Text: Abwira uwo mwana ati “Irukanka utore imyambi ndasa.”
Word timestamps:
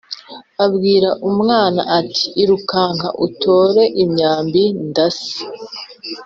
Abwira 0.65 1.09
uwo 1.21 1.31
mwana 1.41 1.81
ati 1.99 2.25
“Irukanka 2.41 3.07
utore 3.25 3.83
imyambi 4.03 4.63
ndasa.” 4.87 5.37